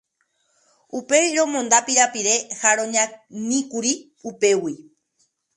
Upéi 0.99 1.27
romonda 1.37 1.77
pirapire 1.87 2.35
ha 2.61 2.69
roñaníkuri 2.79 3.93
upégui. 4.29 4.73